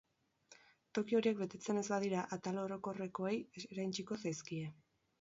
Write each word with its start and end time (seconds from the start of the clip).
Toki 0.97 1.17
horiek 1.19 1.37
betetzen 1.43 1.83
ez 1.83 1.85
badira, 1.95 2.25
atal 2.39 2.59
orokorrekoei 2.65 3.39
erantsiko 3.69 4.23
zaizkie. 4.27 4.77